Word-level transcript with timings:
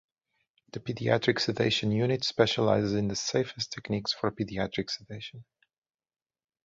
The 0.73 0.79
pediatric 0.79 1.39
sedation 1.39 1.91
unit 1.91 2.23
specializes 2.23 2.93
in 2.93 3.07
the 3.07 3.15
safest 3.15 3.71
techniques 3.71 4.11
for 4.11 4.31
pediatric 4.31 4.89
sedation. 4.89 5.43